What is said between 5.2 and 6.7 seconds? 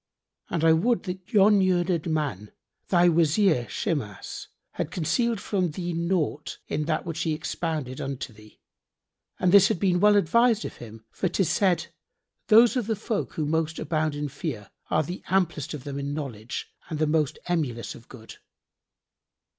from thee naught